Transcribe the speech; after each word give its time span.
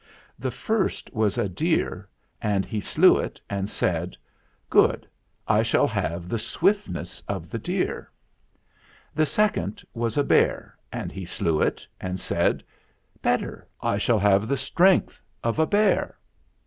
The 0.39 0.49
first 0.49 1.13
was 1.13 1.37
a 1.37 1.47
deer, 1.47 2.09
and 2.41 2.65
he 2.65 2.81
slew 2.81 3.19
it 3.19 3.39
and 3.51 3.69
said, 3.69 4.17
"Good, 4.67 5.07
I 5.47 5.61
shall 5.61 5.85
have 5.85 6.27
the 6.27 6.39
swiftness 6.39 7.21
of 7.27 7.51
the 7.51 7.59
deer." 7.59 8.11
The 9.13 9.27
second 9.27 9.83
was 9.93 10.17
a 10.17 10.23
bear, 10.23 10.75
and 10.91 11.11
he 11.11 11.23
slew 11.23 11.61
it 11.61 11.87
and 11.99 12.19
said, 12.19 12.63
"Better, 13.21 13.67
I 13.79 13.99
shall 13.99 14.17
have 14.17 14.47
the 14.47 14.57
strength 14.57 15.21
of 15.43 15.59
a 15.59 15.67
bear." 15.67 16.17